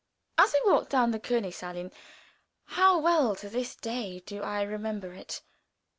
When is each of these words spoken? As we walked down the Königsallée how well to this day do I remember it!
As 0.39 0.51
we 0.65 0.71
walked 0.71 0.89
down 0.89 1.11
the 1.11 1.19
Königsallée 1.19 1.93
how 2.63 2.97
well 2.97 3.35
to 3.35 3.47
this 3.47 3.75
day 3.75 4.21
do 4.25 4.41
I 4.41 4.63
remember 4.63 5.13
it! 5.13 5.43